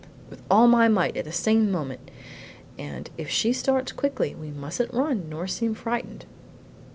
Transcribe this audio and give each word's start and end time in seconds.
with 0.31 0.41
all 0.49 0.67
my 0.67 0.87
might 0.87 1.15
at 1.15 1.25
the 1.25 1.31
same 1.31 1.69
moment. 1.71 2.09
And 2.75 3.11
if 3.19 3.29
she 3.29 3.53
starts 3.53 3.91
quickly 3.91 4.33
we 4.33 4.49
mustn't 4.49 4.91
run 4.91 5.29
nor 5.29 5.45
seem 5.45 5.75
frightened!" 5.75 6.25